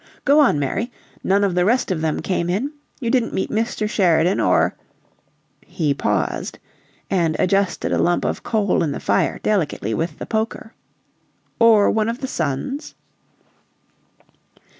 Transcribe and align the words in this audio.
"Go 0.25 0.39
on, 0.39 0.57
Mary. 0.57 0.91
None 1.23 1.43
of 1.43 1.53
the 1.53 1.63
rest 1.63 1.91
of 1.91 2.01
them 2.01 2.21
came 2.23 2.49
in? 2.49 2.73
You 2.99 3.11
didn't 3.11 3.35
meet 3.35 3.51
Mr. 3.51 3.87
Sheridan 3.87 4.39
or" 4.39 4.73
He 5.77 5.93
paused 5.93 6.57
and 7.11 7.35
adjusted 7.37 7.91
a 7.91 7.99
lump 8.01 8.25
of 8.25 8.41
coal 8.41 8.81
in 8.81 8.93
the 8.93 8.99
fire 8.99 9.39
delicately 9.43 9.93
with 9.93 10.17
the 10.17 10.25
poker. 10.25 10.73
"Or 11.59 11.91
one 11.91 12.09
of 12.09 12.19
the 12.19 12.27
sons?" 12.27 12.95